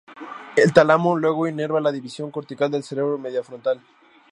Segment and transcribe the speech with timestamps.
[0.55, 3.79] El tálamo, luego inerva la división cortical del cerebro medio frontal.